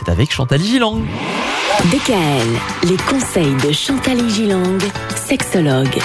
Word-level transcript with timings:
c'est 0.00 0.10
avec 0.10 0.32
Chantal 0.32 0.60
Gilang. 0.60 1.02
DKL, 1.92 2.88
les 2.88 2.96
conseils 2.96 3.54
de 3.66 3.72
Chantal 3.72 4.28
Gilang, 4.30 4.78
sexologue. 5.14 5.98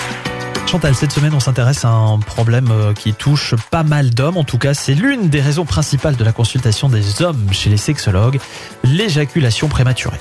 Chantal, 0.65 0.95
cette 0.95 1.11
semaine, 1.11 1.33
on 1.33 1.39
s'intéresse 1.39 1.85
à 1.85 1.90
un 1.90 2.19
problème 2.19 2.69
euh, 2.71 2.93
qui 2.93 3.13
touche 3.13 3.55
pas 3.71 3.83
mal 3.83 4.09
d'hommes. 4.09 4.37
En 4.37 4.43
tout 4.43 4.58
cas, 4.58 4.73
c'est 4.73 4.95
l'une 4.95 5.29
des 5.29 5.39
raisons 5.42 5.66
principales 5.66 6.16
de 6.16 6.23
la 6.23 6.31
consultation 6.31 6.89
des 6.89 7.21
hommes 7.21 7.47
chez 7.51 7.69
les 7.69 7.77
sexologues, 7.77 8.39
l'éjaculation 8.84 9.68
prématurée. 9.68 10.18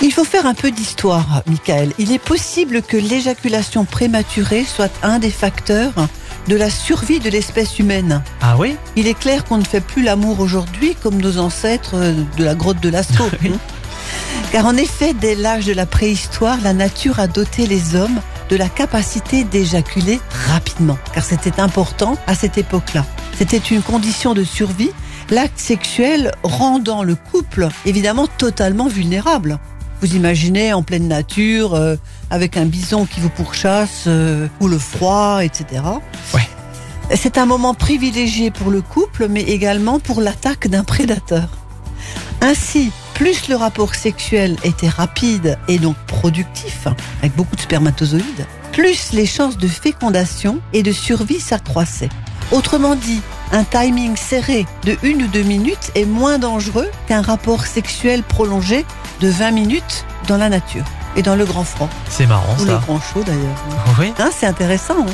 Il 0.00 0.12
faut 0.12 0.24
faire 0.24 0.46
un 0.46 0.54
peu 0.54 0.70
d'histoire, 0.70 1.42
Michael. 1.46 1.92
Il 1.98 2.12
est 2.12 2.18
possible 2.18 2.82
que 2.82 2.96
l'éjaculation 2.96 3.84
prématurée 3.84 4.64
soit 4.64 4.92
un 5.02 5.18
des 5.18 5.30
facteurs 5.30 5.92
de 6.48 6.56
la 6.56 6.70
survie 6.70 7.20
de 7.20 7.30
l'espèce 7.30 7.78
humaine. 7.78 8.22
Ah 8.40 8.56
oui 8.58 8.76
Il 8.96 9.06
est 9.06 9.18
clair 9.18 9.44
qu'on 9.44 9.58
ne 9.58 9.64
fait 9.64 9.80
plus 9.80 10.02
l'amour 10.02 10.40
aujourd'hui 10.40 10.94
comme 11.02 11.20
nos 11.20 11.38
ancêtres 11.38 11.96
de 12.36 12.44
la 12.44 12.54
grotte 12.54 12.80
de 12.80 12.88
Lascaux. 12.88 13.30
Hein. 13.44 13.58
Car 14.52 14.66
en 14.66 14.76
effet, 14.76 15.14
dès 15.14 15.34
l'âge 15.34 15.66
de 15.66 15.72
la 15.72 15.86
préhistoire, 15.86 16.58
la 16.62 16.72
nature 16.72 17.20
a 17.20 17.26
doté 17.26 17.66
les 17.66 17.96
hommes 17.96 18.20
de 18.50 18.56
la 18.56 18.68
capacité 18.68 19.44
d'éjaculer 19.44 20.20
rapidement. 20.48 20.98
Car 21.14 21.24
c'était 21.24 21.60
important 21.60 22.18
à 22.26 22.34
cette 22.34 22.58
époque-là. 22.58 23.06
C'était 23.38 23.56
une 23.56 23.82
condition 23.82 24.34
de 24.34 24.44
survie, 24.44 24.90
l'acte 25.30 25.58
sexuel 25.58 26.32
rendant 26.42 27.02
le 27.02 27.14
couple 27.14 27.68
évidemment 27.86 28.26
totalement 28.26 28.88
vulnérable. 28.88 29.58
Vous 30.02 30.16
imaginez 30.16 30.72
en 30.72 30.82
pleine 30.82 31.06
nature, 31.06 31.74
euh, 31.74 31.94
avec 32.28 32.56
un 32.56 32.64
bison 32.64 33.06
qui 33.06 33.20
vous 33.20 33.28
pourchasse, 33.28 34.06
euh, 34.08 34.48
ou 34.60 34.66
le 34.66 34.76
froid, 34.76 35.44
etc. 35.44 35.80
Ouais. 36.34 36.48
C'est 37.14 37.38
un 37.38 37.46
moment 37.46 37.72
privilégié 37.72 38.50
pour 38.50 38.72
le 38.72 38.82
couple, 38.82 39.28
mais 39.28 39.42
également 39.42 40.00
pour 40.00 40.20
l'attaque 40.20 40.66
d'un 40.66 40.82
prédateur. 40.82 41.48
Ainsi, 42.40 42.90
plus 43.14 43.48
le 43.48 43.54
rapport 43.54 43.94
sexuel 43.94 44.56
était 44.64 44.88
rapide 44.88 45.56
et 45.68 45.78
donc 45.78 45.94
productif, 46.08 46.88
avec 47.20 47.36
beaucoup 47.36 47.54
de 47.54 47.60
spermatozoïdes, 47.60 48.46
plus 48.72 49.12
les 49.12 49.26
chances 49.26 49.56
de 49.56 49.68
fécondation 49.68 50.58
et 50.72 50.82
de 50.82 50.90
survie 50.90 51.38
s'accroissaient. 51.38 52.08
Autrement 52.50 52.96
dit, 52.96 53.20
un 53.52 53.62
timing 53.62 54.16
serré 54.16 54.66
de 54.84 54.96
une 55.04 55.22
ou 55.22 55.26
deux 55.28 55.42
minutes 55.42 55.92
est 55.94 56.06
moins 56.06 56.38
dangereux 56.38 56.90
qu'un 57.06 57.22
rapport 57.22 57.66
sexuel 57.66 58.24
prolongé 58.24 58.84
de 59.22 59.28
20 59.28 59.52
minutes 59.52 60.04
dans 60.26 60.36
la 60.36 60.48
nature 60.50 60.84
et 61.16 61.22
dans 61.22 61.36
le 61.36 61.44
grand 61.46 61.64
froid. 61.64 61.88
C'est 62.10 62.26
marrant 62.26 62.54
Ou 62.60 62.64
le 62.64 62.70
ça. 62.72 62.82
grand 62.86 63.00
chaud 63.00 63.22
d'ailleurs. 63.24 63.56
Oui. 63.98 64.12
Hein, 64.18 64.30
c'est 64.36 64.46
intéressant. 64.46 65.00
hein. 65.00 65.12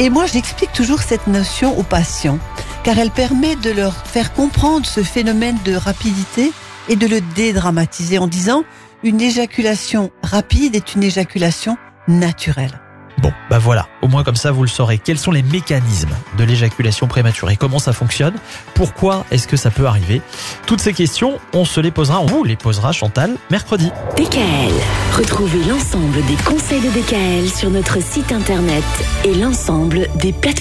Et 0.00 0.10
moi, 0.10 0.26
j'explique 0.26 0.72
toujours 0.72 1.00
cette 1.02 1.26
notion 1.26 1.78
aux 1.78 1.82
patients, 1.82 2.38
car 2.84 2.98
elle 2.98 3.10
permet 3.10 3.56
de 3.56 3.70
leur 3.70 3.94
faire 4.06 4.32
comprendre 4.32 4.84
ce 4.86 5.02
phénomène 5.02 5.56
de 5.64 5.74
rapidité 5.74 6.52
et 6.88 6.96
de 6.96 7.06
le 7.06 7.20
dédramatiser 7.20 8.18
en 8.18 8.26
disant 8.26 8.64
une 9.02 9.20
éjaculation 9.20 10.10
rapide 10.22 10.74
est 10.74 10.94
une 10.94 11.02
éjaculation 11.04 11.76
naturelle. 12.08 12.80
Bon, 13.18 13.32
bah 13.50 13.58
voilà. 13.58 13.88
Au 14.02 14.08
moins 14.08 14.22
comme 14.22 14.36
ça, 14.36 14.52
vous 14.52 14.62
le 14.62 14.68
saurez. 14.68 14.98
Quels 14.98 15.18
sont 15.18 15.32
les 15.32 15.42
mécanismes 15.42 16.14
de 16.36 16.44
l'éjaculation 16.44 17.08
prématurée? 17.08 17.56
Comment 17.56 17.80
ça 17.80 17.92
fonctionne? 17.92 18.34
Pourquoi 18.74 19.24
est-ce 19.30 19.48
que 19.48 19.56
ça 19.56 19.70
peut 19.70 19.86
arriver? 19.86 20.22
Toutes 20.66 20.80
ces 20.80 20.92
questions, 20.92 21.40
on 21.52 21.64
se 21.64 21.80
les 21.80 21.90
posera, 21.90 22.20
on 22.20 22.26
vous 22.26 22.44
les 22.44 22.56
posera, 22.56 22.92
Chantal, 22.92 23.36
mercredi. 23.50 23.90
DKL, 24.16 24.72
retrouvez 25.16 25.64
l'ensemble 25.64 26.24
des 26.26 26.36
conseils 26.44 26.80
de 26.80 26.90
DKL 26.90 27.48
sur 27.48 27.70
notre 27.70 28.00
site 28.02 28.30
internet 28.30 28.84
et 29.24 29.34
l'ensemble 29.34 30.06
des 30.16 30.32
plateformes 30.32 30.58